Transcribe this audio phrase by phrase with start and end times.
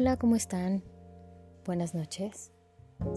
[0.00, 0.84] Hola, ¿cómo están?
[1.66, 2.52] Buenas noches.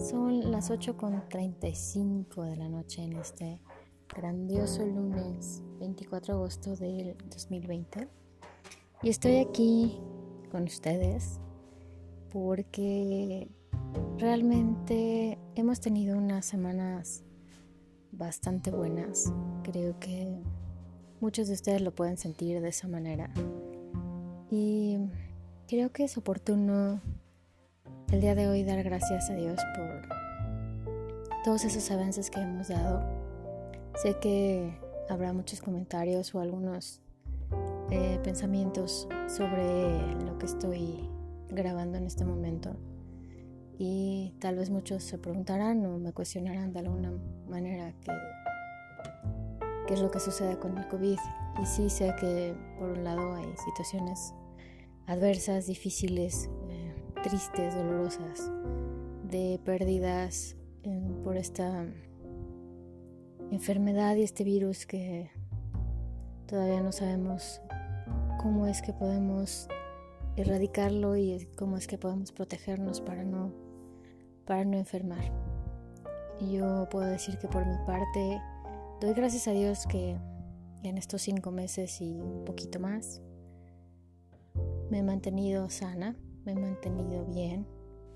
[0.00, 3.60] Son las 8.35 de la noche en este
[4.16, 8.08] grandioso lunes 24 de agosto del 2020.
[9.00, 10.00] Y estoy aquí
[10.50, 11.38] con ustedes
[12.32, 13.48] porque
[14.18, 17.22] realmente hemos tenido unas semanas
[18.10, 19.32] bastante buenas.
[19.62, 20.36] Creo que
[21.20, 23.32] muchos de ustedes lo pueden sentir de esa manera.
[24.50, 24.98] Y
[25.72, 27.00] creo que es oportuno
[28.10, 30.06] el día de hoy dar gracias a Dios por
[31.44, 33.02] todos esos avances que hemos dado.
[33.94, 37.00] Sé que habrá muchos comentarios o algunos
[37.90, 41.08] eh, pensamientos sobre lo que estoy
[41.48, 42.76] grabando en este momento.
[43.78, 47.12] Y tal vez muchos se preguntarán o me cuestionarán de alguna
[47.48, 48.12] manera qué,
[49.86, 51.18] qué es lo que sucede con el COVID.
[51.62, 54.34] Y sí sé que por un lado hay situaciones
[55.06, 58.50] adversas, difíciles, eh, tristes, dolorosas,
[59.24, 61.86] de pérdidas eh, por esta
[63.50, 65.30] enfermedad y este virus que
[66.46, 67.60] todavía no sabemos
[68.40, 69.68] cómo es que podemos
[70.36, 73.52] erradicarlo y cómo es que podemos protegernos para no
[74.46, 75.32] para no enfermar.
[76.40, 78.40] Y yo puedo decir que por mi parte
[79.00, 80.16] doy gracias a Dios que
[80.82, 83.22] en estos cinco meses y un poquito más
[84.92, 87.66] me he mantenido sana, me he mantenido bien,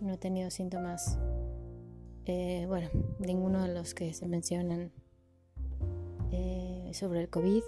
[0.03, 1.19] no he tenido síntomas,
[2.27, 4.93] eh, bueno, ninguno de los que se mencionan
[6.33, 7.63] eh, sobre el COVID.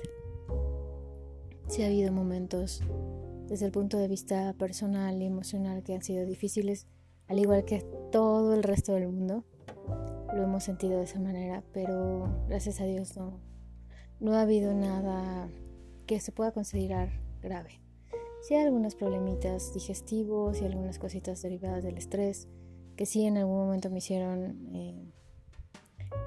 [1.69, 2.83] Sí ha habido momentos
[3.47, 6.87] desde el punto de vista personal y emocional que han sido difíciles,
[7.29, 7.81] al igual que
[8.13, 9.45] todo el resto del mundo.
[10.35, 13.41] Lo hemos sentido de esa manera, pero gracias a Dios no,
[14.21, 15.49] no ha habido nada
[16.05, 17.09] que se pueda considerar
[17.41, 17.88] grave.
[18.43, 22.49] Sí hay algunos problemitas digestivos y algunas cositas derivadas del estrés
[22.99, 25.13] que sí en algún momento me hicieron eh,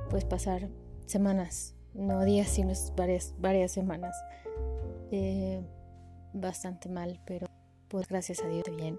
[0.09, 0.69] pues pasar
[1.05, 4.15] semanas, no días, sino varias, varias semanas.
[5.11, 5.61] Eh,
[6.33, 7.47] bastante mal, pero
[7.89, 8.97] pues gracias a Dios bien.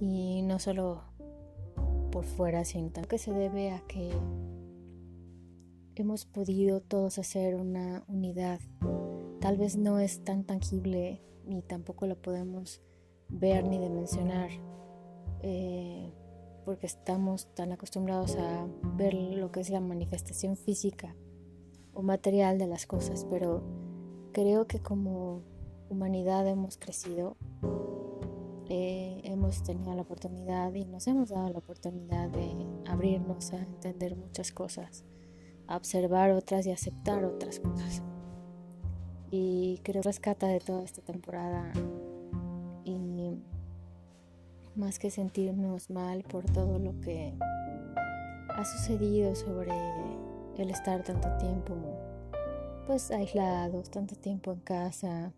[0.00, 1.02] Y no solo
[2.12, 4.12] por fuera, sino también que se debe a que
[5.96, 8.60] hemos podido todos hacer una unidad.
[9.40, 11.20] Tal vez no es tan tangible
[11.52, 12.80] ni tampoco lo podemos
[13.28, 14.50] ver ni dimensionar
[15.40, 16.12] eh,
[16.64, 21.16] porque estamos tan acostumbrados a ver lo que es la manifestación física
[21.92, 23.62] o material de las cosas, pero
[24.32, 25.42] creo que como
[25.88, 27.36] humanidad hemos crecido,
[28.68, 32.54] eh, hemos tenido la oportunidad y nos hemos dado la oportunidad de
[32.86, 35.04] abrirnos a entender muchas cosas,
[35.66, 38.02] a observar otras y aceptar otras cosas
[39.32, 41.72] y creo rescata de toda esta temporada
[42.84, 43.32] y
[44.76, 47.32] más que sentirnos mal por todo lo que
[48.50, 49.72] ha sucedido sobre
[50.58, 51.74] el estar tanto tiempo
[52.86, 55.32] pues aislados, tanto tiempo en casa,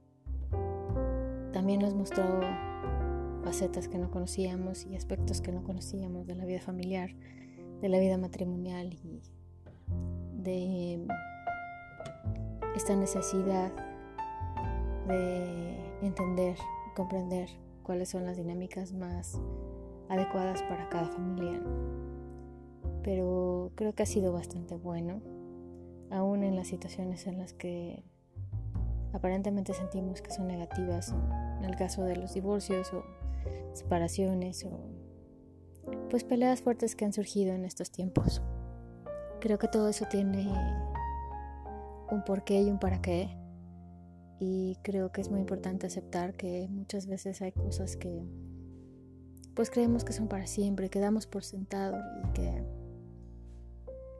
[1.52, 2.40] también nos mostró
[3.44, 7.10] facetas que no conocíamos y aspectos que no conocíamos de la vida familiar,
[7.80, 9.22] de la vida matrimonial y
[10.42, 11.06] de
[12.74, 13.72] esta necesidad
[15.06, 16.56] de entender,
[16.94, 17.48] comprender
[17.82, 19.38] cuáles son las dinámicas más
[20.08, 21.60] adecuadas para cada familia.
[23.02, 25.20] Pero creo que ha sido bastante bueno,
[26.10, 28.02] aún en las situaciones en las que
[29.12, 31.14] aparentemente sentimos que son negativas,
[31.58, 33.04] en el caso de los divorcios o
[33.72, 34.80] separaciones o
[36.08, 38.42] pues peleas fuertes que han surgido en estos tiempos.
[39.40, 40.50] Creo que todo eso tiene
[42.10, 43.36] un porqué y un para qué.
[44.40, 48.26] Y creo que es muy importante aceptar que muchas veces hay cosas que
[49.54, 52.64] pues creemos que son para siempre, que damos por sentado y que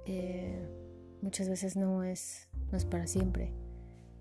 [0.06, 0.68] eh,
[1.22, 3.52] muchas veces no es, no es para siempre.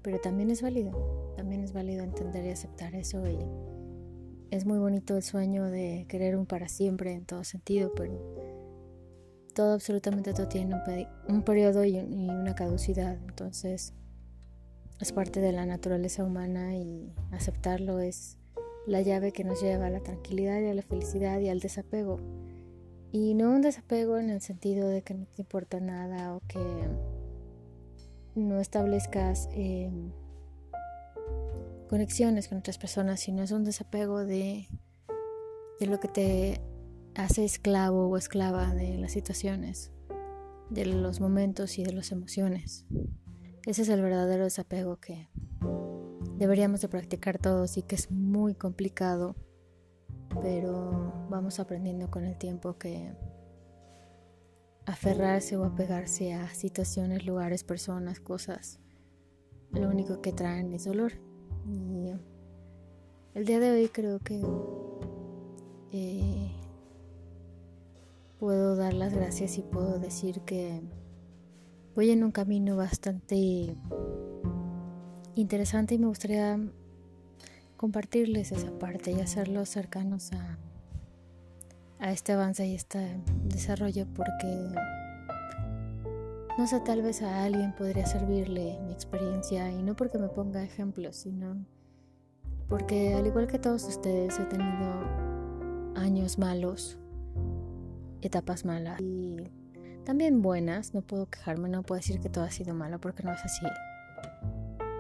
[0.01, 3.37] Pero también es válido, también es válido entender y aceptar eso y
[4.49, 8.42] es muy bonito el sueño de querer un para siempre en todo sentido, pero
[9.53, 10.75] todo, absolutamente todo tiene
[11.27, 13.17] un, periodo y, una caducidad.
[13.27, 13.93] Entonces,
[14.99, 18.37] es parte de la naturaleza humana y aceptarlo es
[18.85, 22.19] la llave que nos lleva a la tranquilidad y a la felicidad y al desapego.
[23.11, 26.59] Y no un desapego en el sentido de que no te importa nada o que
[28.35, 30.11] no establezcas em,
[31.89, 34.67] conexiones con otras personas, sino es un desapego de,
[35.79, 36.61] de lo que te
[37.15, 39.91] hace esclavo o esclava de las situaciones,
[40.69, 42.85] de los momentos y de las emociones.
[43.65, 45.29] Ese es el verdadero desapego que
[46.37, 49.35] deberíamos de practicar todos y que es muy complicado
[50.41, 53.13] pero vamos aprendiendo con el tiempo que
[54.85, 58.79] aferrarse o apegarse a situaciones, lugares, personas, cosas,
[59.71, 61.13] lo único que traen es dolor.
[61.65, 62.11] Y
[63.33, 64.41] el día de hoy creo que
[65.91, 66.51] eh,
[68.43, 70.81] puedo dar las gracias y puedo decir que
[71.95, 73.73] voy en un camino bastante
[75.33, 76.59] interesante y me gustaría
[77.77, 80.57] compartirles esa parte y hacerlos cercanos a,
[81.99, 84.67] a este avance y este desarrollo porque
[86.57, 90.61] no sé, tal vez a alguien podría servirle mi experiencia y no porque me ponga
[90.61, 91.65] ejemplos, sino
[92.67, 96.99] porque al igual que todos ustedes he tenido años malos,
[98.27, 99.37] etapas malas y
[100.05, 103.31] también buenas, no puedo quejarme, no puedo decir que todo ha sido malo porque no
[103.31, 103.65] es así.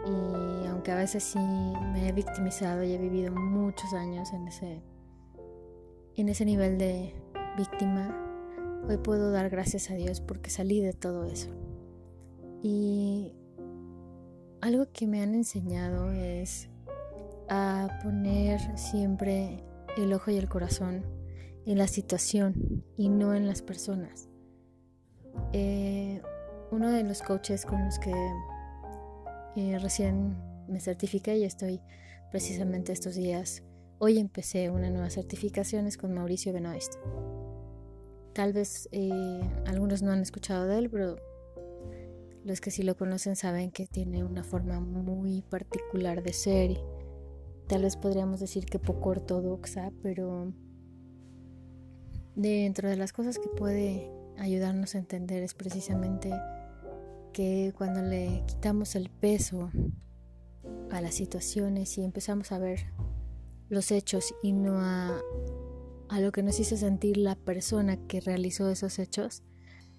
[0.05, 4.81] Y aunque a veces sí me he victimizado y he vivido muchos años en ese
[6.15, 7.15] en ese nivel de
[7.57, 8.15] víctima,
[8.87, 11.49] hoy puedo dar gracias a Dios porque salí de todo eso.
[12.61, 13.33] Y
[14.61, 16.69] algo que me han enseñado es
[17.49, 19.63] a poner siempre
[19.97, 21.03] el ojo y el corazón
[21.65, 24.29] en la situación y no en las personas.
[25.51, 26.21] Eh,
[26.71, 28.13] uno de los coaches con los que
[29.55, 30.35] eh, recién
[30.67, 31.81] me certifiqué y estoy
[32.31, 33.63] precisamente estos días,
[33.99, 36.95] hoy empecé una nueva certificación, es con Mauricio Benoist.
[38.33, 41.17] Tal vez eh, algunos no han escuchado de él, pero
[42.43, 46.81] los que sí lo conocen saben que tiene una forma muy particular de ser.
[47.67, 50.51] Tal vez podríamos decir que poco ortodoxa, pero
[52.35, 56.31] dentro de las cosas que puede ayudarnos a entender es precisamente
[57.31, 59.71] que cuando le quitamos el peso
[60.91, 62.85] a las situaciones y empezamos a ver
[63.69, 65.19] los hechos y no a,
[66.19, 69.41] lo que nos hizo sentir la persona que realizó esos hechos,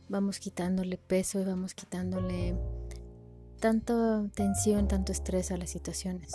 [0.08, 2.56] vamos quitándole peso y vamos quitándole
[3.58, 6.32] tanto tensión, tanto estrés a las situaciones.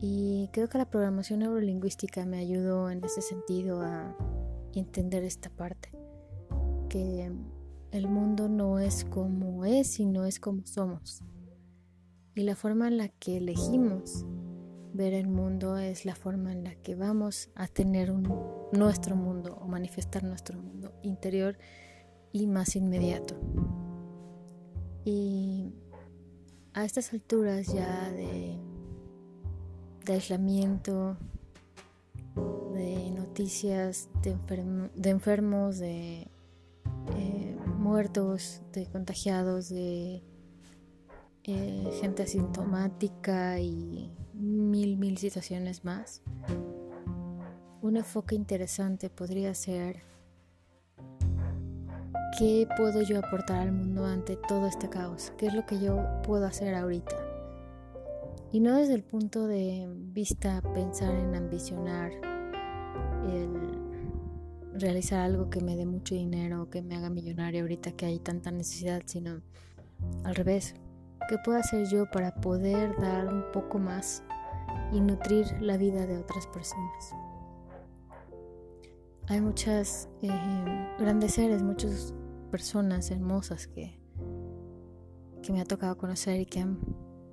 [0.00, 4.16] Y creo que la programación neurolingüística me ayudó en ese sentido a
[4.78, 5.90] entender esta parte,
[6.88, 7.30] que
[7.90, 11.22] el mundo no es como es, sino es como somos.
[12.34, 14.24] Y la forma en la que elegimos
[14.92, 18.22] ver el mundo es la forma en la que vamos a tener un,
[18.72, 21.58] nuestro mundo o manifestar nuestro mundo interior
[22.32, 23.36] y más inmediato.
[25.04, 25.72] Y
[26.74, 28.58] a estas alturas ya de,
[30.04, 31.16] de aislamiento,
[32.72, 34.30] de noticias de,
[35.10, 36.28] enfermos, de
[37.16, 40.22] eh, muertos, de contagiados, de
[41.44, 46.22] eh, gente asintomática y mil, mil situaciones más.
[47.80, 50.02] Un enfoque interesante podría ser
[52.38, 56.04] qué puedo yo aportar al mundo ante todo este caos, qué es lo que yo
[56.22, 57.16] puedo hacer ahorita.
[58.52, 62.12] Y no desde el punto de vista pensar en ambicionar
[63.30, 63.78] el
[64.74, 68.50] realizar algo que me dé mucho dinero, que me haga millonario ahorita que hay tanta
[68.50, 69.40] necesidad, sino
[70.24, 70.74] al revés.
[71.28, 74.22] ¿Qué puedo hacer yo para poder dar un poco más
[74.92, 77.14] y nutrir la vida de otras personas?
[79.26, 80.28] Hay muchas eh,
[80.98, 82.14] grandes seres, muchas
[82.50, 84.00] personas hermosas que,
[85.42, 86.78] que me ha tocado conocer y que han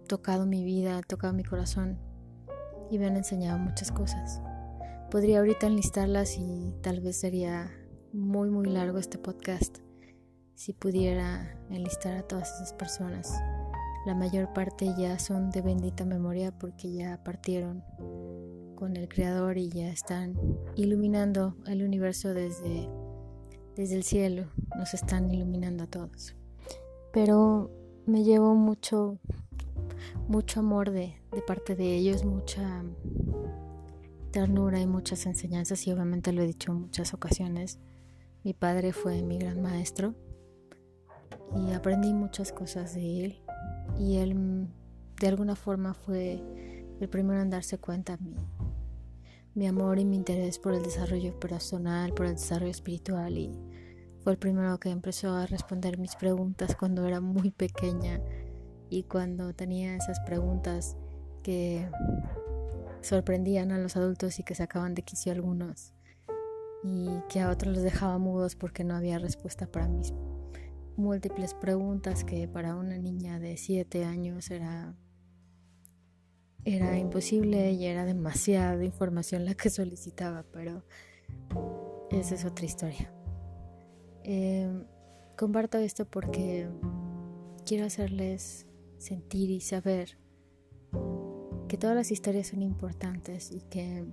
[0.07, 1.97] tocado mi vida, tocado mi corazón
[2.91, 4.41] y me han enseñado muchas cosas.
[5.15, 7.71] Podría ahorita enlistarlas y tal vez sería
[8.11, 9.77] muy muy largo este podcast
[10.55, 13.33] si pudiera enlistar a todas esas personas.
[14.05, 17.81] La mayor parte ya son de bendita memoria porque ya partieron
[18.75, 20.35] con el Creador y ya están
[20.75, 22.89] iluminando el universo desde,
[23.77, 24.47] desde el cielo.
[24.75, 26.35] Nos están iluminando a todos.
[27.13, 27.71] Pero
[28.05, 29.17] me llevo mucho,
[30.27, 32.83] mucho amor de, de parte de ellos, mucha
[34.35, 37.79] ternura y muchas enseñanzas y obviamente lo he dicho en muchas ocasiones.
[38.43, 40.13] Mi padre fue mi gran maestro
[41.55, 43.41] y aprendí muchas cosas de él
[43.97, 44.67] y él
[45.21, 46.43] de alguna forma fue
[46.99, 48.35] el primero en darse cuenta mi,
[49.53, 53.57] mi amor y mi interés por el desarrollo personal, por el desarrollo espiritual y
[54.21, 58.19] fue el primero que empezó a responder mis preguntas cuando era muy pequeña
[58.89, 60.97] y cuando tenía esas preguntas
[61.41, 61.87] que
[63.05, 65.93] sorprendían a los adultos y que sacaban de quicio algunos
[66.83, 70.13] y que a otros los dejaba mudos porque no había respuesta para mis
[70.97, 74.95] múltiples preguntas que para una niña de 7 años era
[76.63, 80.83] era imposible y era demasiada información la que solicitaba, pero
[82.09, 83.13] esa es otra historia.
[84.23, 84.83] Em,
[85.37, 86.67] comparto esto porque
[87.65, 88.65] quiero hacerles
[88.97, 90.17] sentir y saber
[91.75, 94.05] que todas las historias son importantes y que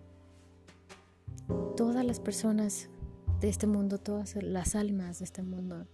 [1.77, 2.89] todas las personas
[3.41, 5.87] de este mundo, todas las almas de este mundo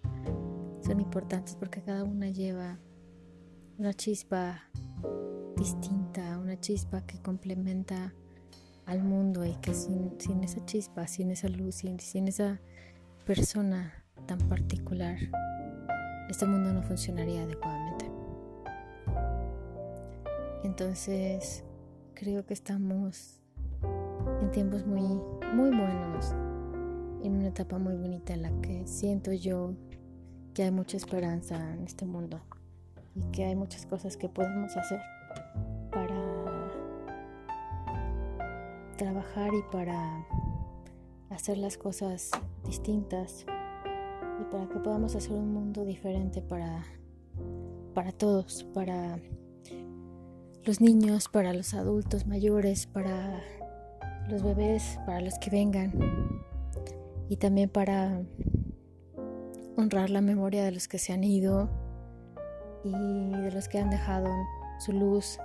[0.82, 2.78] son importantes porque cada una lleva
[3.76, 4.62] una chispa
[5.58, 8.14] distinta, una chispa que complementa
[8.86, 12.62] al mundo y que sin, esa chispa, sin esa luz, sin, sin esa
[13.26, 13.92] persona
[14.24, 15.18] tan particular,
[16.30, 17.77] este mundo no funcionaría adecuadamente.
[20.64, 21.64] Entonces,
[22.14, 23.40] creo que estamos
[24.40, 25.20] en tiempos muy,
[25.54, 26.32] muy buenos,
[27.22, 29.74] en una etapa muy bonita en la que siento yo
[30.54, 32.40] que hay mucha esperanza en este mundo
[33.14, 35.00] y que hay muchas cosas que podemos hacer
[35.92, 36.68] para
[38.96, 40.26] trabajar y para
[41.30, 42.32] hacer las cosas
[42.64, 43.46] distintas
[44.40, 46.84] y para que podamos hacer un mundo diferente para,
[47.94, 49.20] para todos, para
[50.68, 53.40] los niños, para los adultos mayores, para
[54.28, 55.94] los bebés, para los que vengan
[57.30, 58.20] y también para
[59.78, 61.70] honrar la memoria de los que se han ido
[62.84, 64.28] y de los que han dejado
[64.78, 65.38] su luz,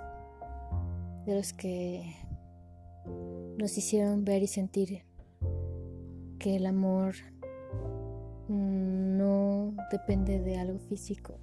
[1.26, 2.18] de los que
[3.58, 5.06] nos hicieron ver y sentir
[6.38, 7.16] que el amor
[8.50, 11.40] no depende de algo físico.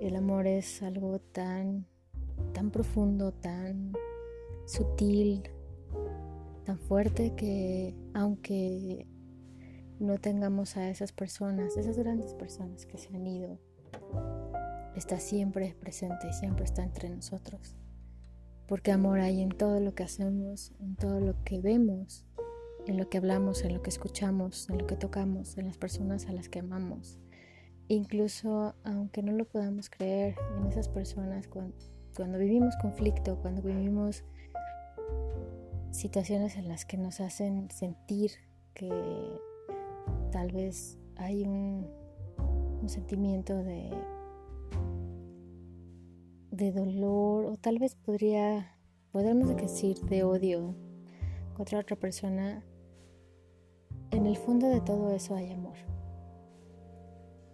[0.00, 1.88] El amor es algo tan
[2.52, 3.92] tan profundo, tan
[4.66, 5.42] sutil,
[6.64, 9.06] tan fuerte que aunque
[9.98, 13.58] no tengamos a esas personas, esas grandes personas que se han ido,
[14.94, 17.76] está siempre presente y siempre está entre nosotros.
[18.66, 22.26] Porque amor hay en todo lo que hacemos, en todo lo que vemos,
[22.86, 26.26] en lo que hablamos, en lo que escuchamos, en lo que tocamos, en las personas
[26.26, 27.18] a las que amamos.
[27.88, 31.74] Incluso aunque no lo podamos creer en esas personas cuando,
[32.18, 34.24] cuando vivimos conflicto, cuando vivimos
[35.92, 38.32] situaciones en las que nos hacen sentir
[38.74, 38.90] que
[40.32, 41.86] tal vez hay un,
[42.86, 43.90] sentimiento de
[46.50, 48.76] de dolor o tal vez podría,
[49.12, 50.74] podemos decir de odio
[51.54, 52.64] contra otra persona,
[54.10, 55.76] en el fondo de todo eso hay amor.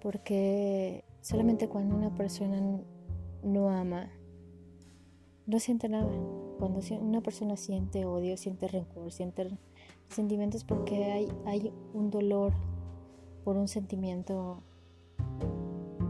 [0.00, 2.62] Porque solamente cuando una persona
[3.42, 4.08] no ama,
[5.46, 6.10] no siente nada.
[6.58, 9.48] Cuando una persona siente odio, siente rencor, siente
[10.08, 12.52] sentimientos porque hay, hay un dolor
[13.44, 14.62] por un sentimiento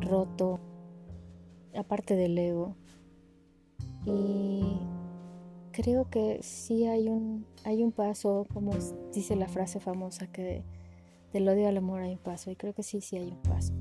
[0.00, 0.60] roto,
[1.74, 2.76] aparte del ego.
[4.04, 4.78] Y
[5.72, 8.72] creo que sí hay un, hay un paso, como
[9.12, 10.62] dice la frase famosa, que
[11.32, 12.50] del odio al amor hay un paso.
[12.50, 13.72] Y creo que sí, sí hay un paso.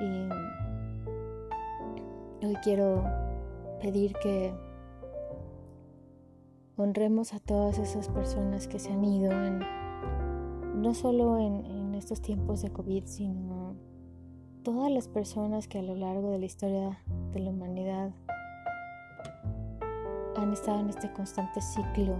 [0.00, 0.28] Y
[2.46, 3.27] hoy quiero
[3.80, 4.52] pedir que
[6.76, 9.60] honremos a todas esas personas que se han ido, en,
[10.80, 13.74] no solo en, en estos tiempos de COVID, sino
[14.62, 18.12] todas las personas que a lo largo de la historia de la humanidad
[20.36, 22.16] han estado en este constante ciclo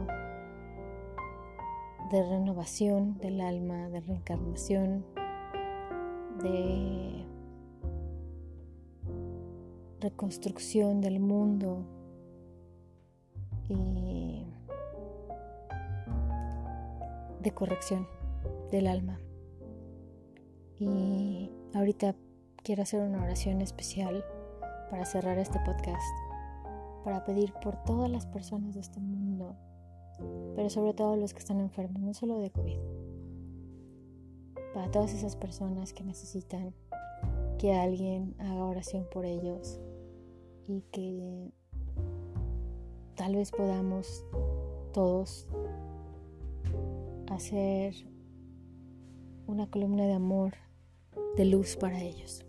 [2.11, 5.05] de renovación del alma, de reencarnación,
[6.43, 7.27] de
[10.01, 11.85] reconstrucción del mundo
[13.69, 14.45] y
[17.43, 18.07] de corrección
[18.71, 19.21] del alma.
[20.79, 22.15] Y ahorita
[22.63, 24.25] quiero hacer una oración especial
[24.91, 26.03] para cerrar este podcast
[27.05, 29.57] para pedir por todas las personas de este mundo,
[30.55, 32.79] pero sobre todo los que están enfermos, no solo de COVID,
[34.75, 36.75] para todas esas personas que necesitan
[37.59, 39.81] que alguien haga oración por ellos
[40.69, 41.51] y que
[43.17, 44.25] tal vez podamos
[44.93, 45.49] todos
[47.31, 47.95] hacer
[49.47, 50.55] una columna de amor,
[51.37, 52.45] de luz para ellos.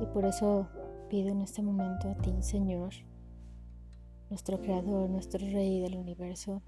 [0.00, 0.68] Y por eso
[1.10, 2.94] pido en este momento a ti, Señor,
[4.30, 6.62] nuestro Creador, nuestro Rey del universo,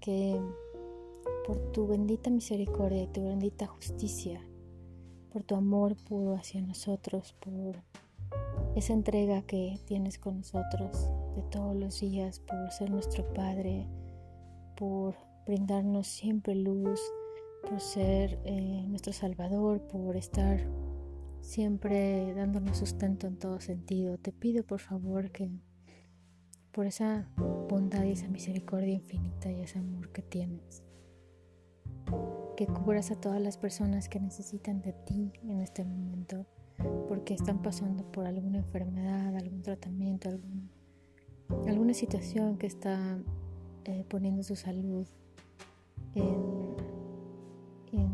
[0.00, 0.40] que
[1.46, 4.40] por tu bendita misericordia y tu bendita justicia,
[5.30, 7.76] por tu amor puro hacia nosotros, por
[8.76, 13.88] esa entrega que tienes con nosotros de todos los días, por ser nuestro Padre,
[14.76, 15.14] por
[15.46, 17.00] brindarnos siempre luz,
[17.68, 20.60] por ser eh, nuestro Salvador, por estar
[21.40, 24.18] siempre dándonos sustento en todo sentido.
[24.18, 25.50] Te pido por favor que
[26.72, 27.28] por esa
[27.68, 30.82] bondad y esa misericordia infinita y ese amor que tienes.
[32.56, 36.46] Que cubras a todas las personas que necesitan de ti en este momento
[37.08, 40.30] porque están pasando por alguna enfermedad, algún tratamiento,
[41.66, 43.18] alguna situación que está
[43.84, 45.06] eh, poniendo su salud
[46.14, 46.76] en,
[47.92, 48.10] en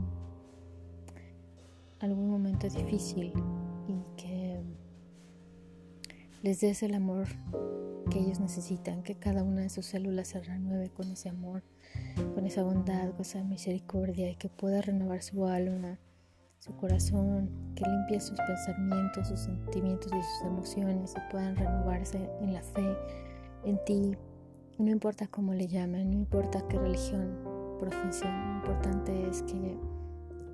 [2.01, 3.33] algún momento difícil
[3.87, 4.61] y que
[6.43, 7.27] les des el amor
[8.11, 11.63] que ellos necesitan, que cada una de sus células se renueve con ese amor,
[12.35, 15.99] con esa bondad, con esa misericordia y que pueda renovar su alma,
[16.61, 22.53] su corazón, que limpie sus pensamientos, sus sentimientos y sus emociones y puedan renovarse en
[22.53, 22.97] la fe,
[23.65, 24.17] en ti.
[24.79, 27.37] No importa cómo le llamen, no importa qué religión
[27.81, 29.79] profesión, lo importante es que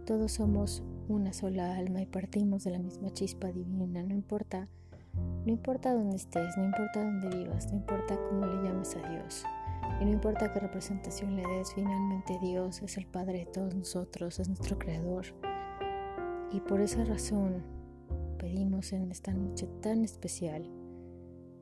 [0.07, 4.69] todos somos una sola alma y partimos de la misma chispa divina, no importa
[5.45, 9.45] no importa dónde estés, no importa dónde vivas, no importa cómo le llames a Dios.
[10.01, 14.39] Y no importa qué representación le des, finalmente Dios es el Padre de todos nosotros,
[14.41, 15.25] es nuestro Creador.
[16.53, 17.63] Y por esa razón
[18.39, 20.69] pedimos en esta noche tan especial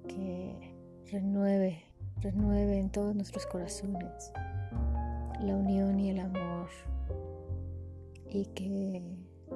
[0.08, 0.74] que
[1.10, 1.84] renueve,
[2.20, 4.32] renueve en todos nuestros corazones
[5.40, 6.68] la unión y el amor
[8.28, 9.02] y que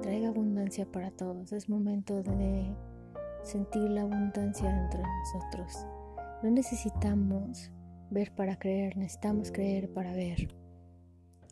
[0.01, 1.51] traiga abundancia para todos.
[1.51, 2.73] Es momento de
[3.43, 5.85] sentir la abundancia dentro de nosotros.
[6.43, 7.71] No necesitamos
[8.09, 10.55] ver para creer, necesitamos creer para ver.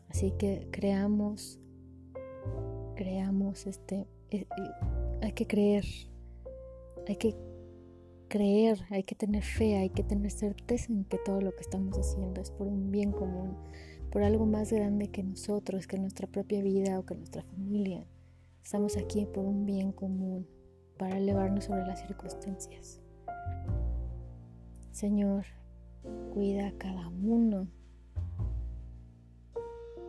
[0.08, 1.60] Así que creamos,
[2.98, 4.70] creamos este, eh, eh,
[5.22, 5.84] hay que creer,
[7.06, 7.36] hay que
[8.26, 11.96] creer, hay que tener fe, hay que tener certeza en que todo lo que estamos
[11.96, 13.56] haciendo es por un bien común,
[14.10, 18.04] por algo más grande que nosotros, que nuestra propia vida o que nuestra familia.
[18.64, 20.48] Estamos aquí por un bien común
[20.98, 23.00] para elevarnos sobre las circunstancias.
[24.90, 25.44] Señor,
[26.34, 27.68] cuida a cada uno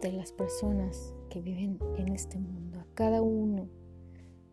[0.01, 3.69] de las personas que viven en este mundo, a cada uno,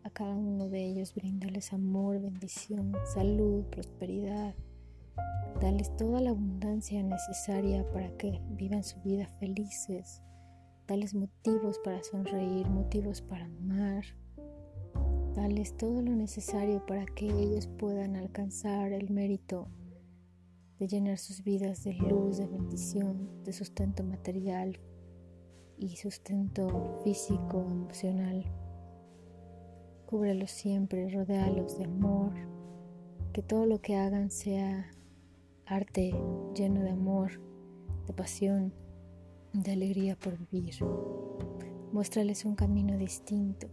[0.03, 4.55] a cada uno de ellos, brindales amor, bendición, salud, prosperidad.
[5.59, 10.21] Dales toda la abundancia necesaria para que vivan su vida felices.
[10.87, 14.05] Dales motivos para sonreír, motivos para amar,
[15.37, 19.67] Dales todo lo necesario para que ellos puedan alcanzar el mérito
[20.79, 24.79] de llenar sus vidas de luz, de bendición, de sustento material
[25.77, 28.45] y sustento físico, emocional.
[30.05, 32.33] Cúbrelos siempre, rodealos de amor,
[33.33, 34.91] que todo lo que hagan sea
[35.65, 36.15] arte
[36.55, 37.41] lleno de amor,
[38.07, 38.73] de pasión,
[39.53, 40.75] de alegría por vivir.
[41.91, 43.67] Muéstrales un camino distinto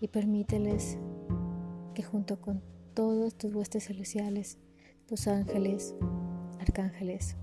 [0.00, 0.98] y permíteles
[1.94, 2.62] que junto con
[2.94, 4.58] todos tus huestes celestiales,
[5.06, 5.94] tus ángeles,
[6.60, 7.36] arcángeles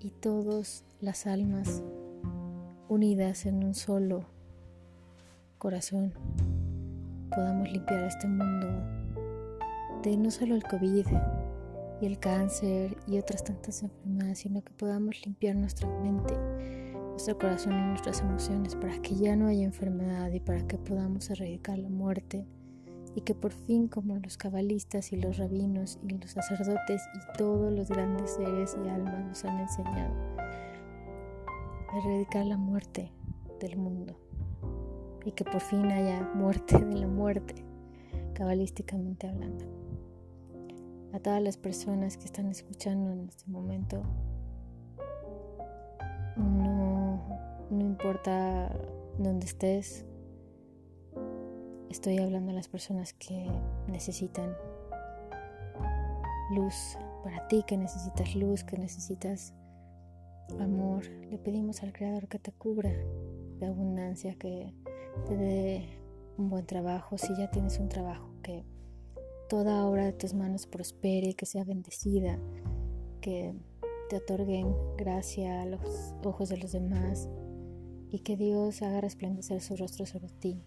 [0.00, 1.82] y todas las almas
[2.90, 4.24] unidas en un solo
[5.58, 6.12] corazón,
[7.32, 8.66] podamos limpiar este mundo
[10.02, 11.06] de no solo el COVID
[12.00, 16.34] y el cáncer y otras tantas enfermedades, sino que podamos limpiar nuestra mente
[17.10, 21.30] nuestro corazón y nuestras emociones para que ya no haya enfermedad y para que podamos
[21.30, 22.44] erradicar la muerte
[23.14, 27.72] y que por fin como los cabalistas y los rabinos y los sacerdotes y todos
[27.72, 30.39] los grandes seres y almas nos han enseñado
[31.94, 33.12] erradicar la muerte
[33.60, 34.16] del mundo
[35.24, 37.64] y que por fin haya muerte de la muerte
[38.34, 39.64] cabalísticamente hablando.
[41.12, 44.02] A todas las personas que están escuchando en este momento
[46.36, 47.20] no,
[47.70, 48.74] no importa
[49.18, 50.06] dónde estés,
[51.90, 53.50] estoy hablando a las personas que
[53.88, 54.56] necesitan
[56.54, 59.54] luz para ti, que necesitas luz, que necesitas
[60.58, 61.04] amor.
[61.30, 62.92] Le pedimos al Creador que te cubra
[63.58, 64.74] de abundancia, que
[65.26, 65.88] te dé
[66.36, 68.64] un buen trabajo, si ya tienes un trabajo, que
[69.48, 72.38] toda obra de tus manos prospere, que sea bendecida,
[73.20, 73.54] que
[74.08, 77.28] te otorguen gracia a los ojos de los demás
[78.10, 80.64] y que Dios haga resplandecer su rostro sobre ti,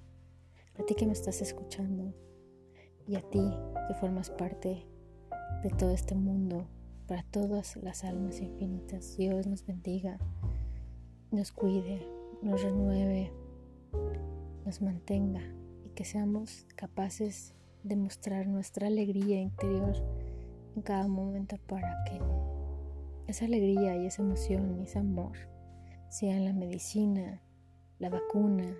[0.80, 2.14] a ti que me estás escuchando
[3.08, 3.42] y a ti
[3.88, 4.88] que formas parte
[5.64, 6.68] de todo este mundo,
[7.08, 9.18] para todas las almas infinitas.
[9.18, 10.18] Dios nos bendiga,
[11.32, 12.08] nos cuide,
[12.42, 13.32] nos renueve,
[14.66, 15.42] nos mantenga
[15.86, 19.96] y que seamos capaces de mostrar nuestra alegría interior
[20.76, 22.20] en cada momento para que
[23.28, 25.38] esa alegría y esa emoción y ese amor
[26.10, 27.42] sean la medicina,
[28.00, 28.76] la vacuna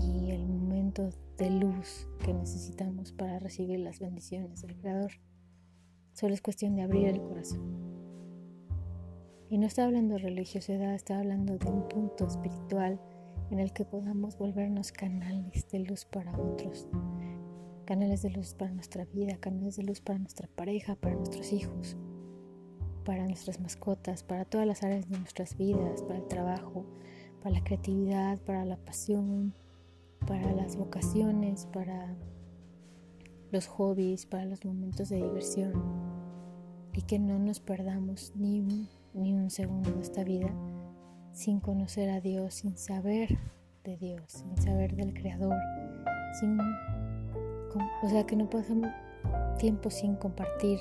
[0.00, 5.12] y el momento de luz que necesitamos para recibir las bendiciones del Creador.
[6.12, 7.62] Solo es cuestión de abrir el corazón.
[9.48, 13.00] Y no está hablando de religiosidad, está hablando de un punto espiritual
[13.50, 16.86] en el que podamos volvernos canales de luz para otros,
[17.86, 21.96] canales de luz para nuestra vida, canales de luz para nuestra pareja, para nuestros hijos,
[23.06, 26.84] para nuestras mascotas, para todas las áreas de nuestras vidas, para el trabajo,
[27.42, 29.54] para la creatividad, para la pasión,
[30.30, 32.14] para las vocaciones, para
[33.50, 35.72] los hobbies, para los momentos de diversión
[36.92, 40.54] y que no nos perdamos ni un, ni un segundo de esta vida
[41.32, 43.40] sin conocer a Dios, sin saber
[43.82, 45.56] de Dios, sin saber del Creador,
[46.38, 48.88] sin, o sea, que no pasamos
[49.58, 50.78] tiempo sin compartir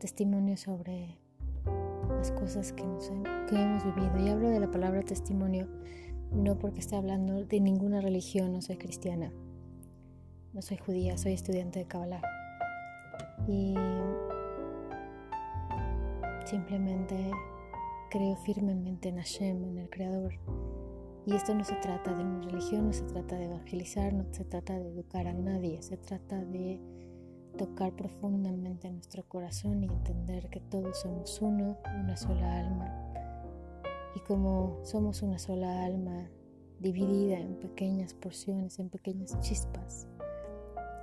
[0.00, 1.16] testimonio sobre
[2.10, 2.82] las cosas que,
[3.48, 4.18] que hemos vivido.
[4.18, 5.66] Y hablo de la palabra testimonio
[6.32, 9.32] no porque esté hablando de ninguna religión, no soy cristiana,
[10.52, 12.22] no soy judía, soy estudiante de Kabbalah.
[13.48, 13.74] Y
[16.44, 17.30] simplemente
[18.10, 20.34] creo firmemente en Hashem, en el Creador.
[21.26, 24.44] Y esto no se trata de una religión, no se trata de evangelizar, no se
[24.44, 26.80] trata de educar a nadie, se trata de
[27.58, 33.02] tocar profundamente nuestro corazón y entender que todos somos uno, una sola alma.
[34.16, 36.30] Y como somos una sola alma
[36.80, 40.08] dividida en pequeñas porciones, en pequeñas chispas,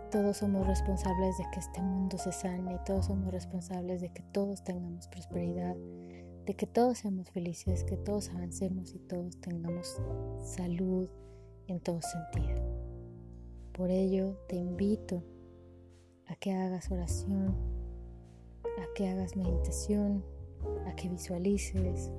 [0.10, 4.63] todos somos responsables de que este mundo se sane todos somos responsables de que todos
[4.63, 5.76] tengamos prosperidad,
[6.45, 10.02] de que todos seamos felices, que todos avancemos y todos tengamos
[10.41, 11.08] salud
[11.67, 12.63] en todo sentido.
[13.73, 15.23] Por ello te invito
[16.26, 17.56] a que hagas oración,
[18.63, 20.26] a que hagas meditación,
[20.88, 22.12] a que visualices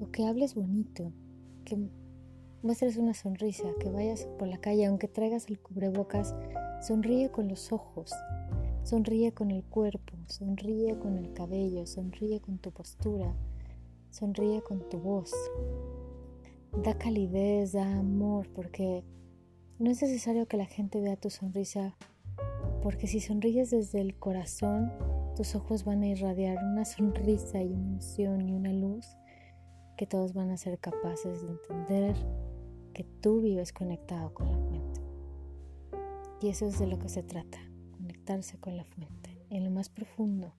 [0.00, 1.12] o que hables bonito,
[1.64, 1.78] que
[2.62, 6.34] muestres una sonrisa, que vayas por la calle, aunque traigas el cubrebocas,
[6.80, 8.12] sonríe con los ojos,
[8.82, 13.34] sonríe con el cuerpo, sonríe con el cabello, sonríe con tu postura,
[14.10, 15.32] sonríe con tu voz.
[16.82, 19.04] Da calidez, da amor, porque
[19.78, 21.96] no es necesario que la gente vea tu sonrisa
[22.84, 24.92] porque si sonríes desde el corazón,
[25.36, 29.16] tus ojos van a irradiar una sonrisa y una emoción y una luz
[29.96, 32.16] que todos van a ser capaces de entender
[32.92, 35.00] que tú vives conectado con la fuente.
[36.40, 37.58] Y eso es de lo que se trata,
[37.92, 40.52] conectarse con la fuente, en lo más profundo,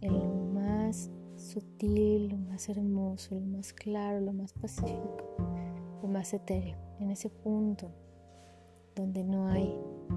[0.00, 5.36] en lo más sutil, lo más hermoso, lo más claro, lo más pacífico,
[6.02, 7.90] lo más etéreo, en ese punto
[8.94, 9.74] donde no hay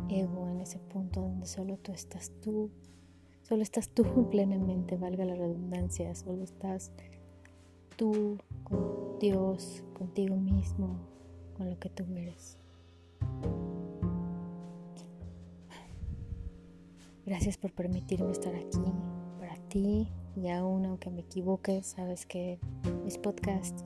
[0.09, 2.71] ego, en ese punto donde solo tú estás tú,
[3.43, 6.91] solo estás tú plenamente, valga la redundancia, solo estás
[8.01, 10.97] tú con Dios, contigo mismo,
[11.55, 12.57] con lo que tú eres.
[17.27, 18.81] Gracias por permitirme estar aquí
[19.39, 22.59] para ti y aún aunque me equivoque, sabes que
[23.03, 23.85] mis podcasts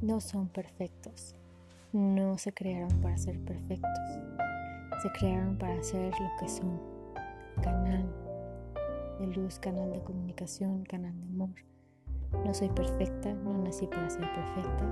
[0.00, 1.34] no son perfectos
[1.92, 4.00] no se crearon para ser perfectos,
[5.02, 6.80] se crearon para ser lo que son,
[7.62, 8.04] canal
[9.20, 11.73] de luz, canal de comunicación, canal de amor.
[12.44, 14.84] No soy perfecta, no nací para ser perfecta.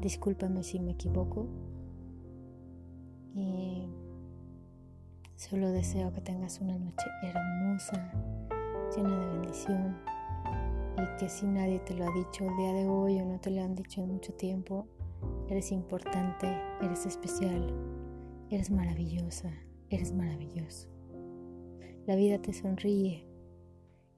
[0.00, 1.46] Discúlpame si me equivoco.
[3.34, 3.88] Y
[5.36, 8.12] solo deseo que tengas una noche hermosa,
[8.96, 9.96] llena de bendición.
[10.96, 13.50] Y que si nadie te lo ha dicho el día de hoy o no te
[13.50, 14.86] lo han dicho en mucho tiempo,
[15.48, 16.46] Eres importante,
[16.80, 17.74] eres especial,
[18.48, 19.52] eres maravillosa,
[19.90, 20.88] eres maravilloso.
[22.06, 23.26] La vida te sonríe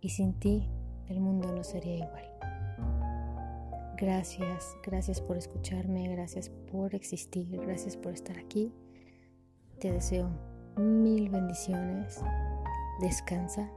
[0.01, 0.69] y sin ti
[1.09, 2.25] el mundo no sería igual.
[3.97, 8.73] Gracias, gracias por escucharme, gracias por existir, gracias por estar aquí.
[9.79, 10.31] Te deseo
[10.77, 12.21] mil bendiciones.
[13.01, 13.71] Descansa.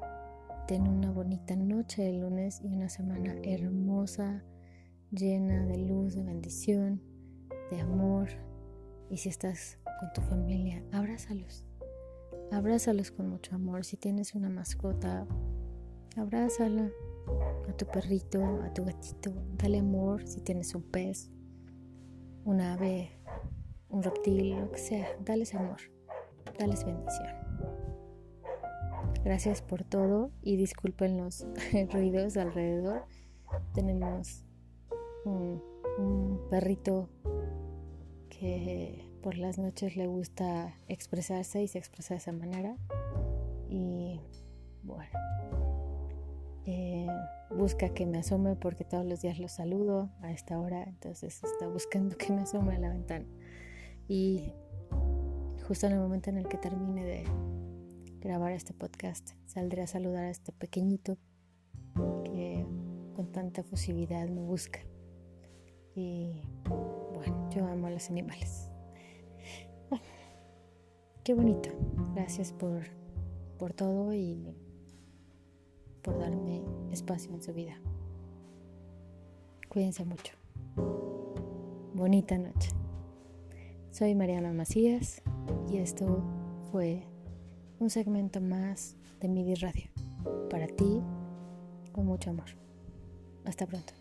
[0.67, 4.43] Ten una bonita noche de lunes y una semana hermosa,
[5.11, 7.01] llena de luz, de bendición
[7.71, 8.27] de amor.
[9.09, 11.63] Y si estás con tu familia, abrázalos.
[12.51, 13.85] Abrázalos con mucho amor.
[13.85, 15.25] Si tienes una mascota,
[16.15, 16.89] abrázala
[17.67, 19.31] a tu perrito, a tu gatito.
[19.53, 21.29] Dale amor si tienes un pez,
[22.45, 23.11] un ave,
[23.89, 25.07] un reptil, lo que sea.
[25.23, 25.79] Dales amor.
[26.57, 27.27] Dales bendición.
[29.23, 31.45] Gracias por todo y disculpen los
[31.91, 33.05] ruidos alrededor.
[33.73, 34.45] Tenemos
[35.25, 35.61] un,
[35.97, 37.09] un perrito
[38.29, 42.77] que por las noches le gusta expresarse y se expresa de esa manera.
[43.69, 44.21] Y
[44.83, 45.11] bueno,
[47.58, 51.67] busca que me asome porque todos los días lo saludo a esta hora, entonces está
[51.67, 53.26] buscando que me asome a la ventana.
[54.08, 54.54] Y
[55.67, 57.24] justo en el momento en el que termine de
[58.20, 61.17] grabar este podcast, saldré a saludar a este pequeñito
[62.24, 62.65] que
[63.15, 64.80] con tanta fusividad me busca.
[65.96, 66.43] Y
[67.13, 68.70] bueno, yo amo a los animales.
[71.24, 71.70] qué bonito.
[72.13, 72.84] Gracias por,
[73.58, 74.56] por todo y
[76.04, 76.57] por darme
[76.97, 77.79] espacio en su vida.
[79.69, 80.33] Cuídense mucho.
[81.93, 82.69] Bonita noche.
[83.91, 85.21] Soy Mariana Macías
[85.69, 86.23] y esto
[86.71, 87.03] fue
[87.79, 89.89] un segmento más de MIDI Radio.
[90.49, 91.01] Para ti,
[91.91, 92.49] con mucho amor.
[93.45, 93.93] Hasta pronto.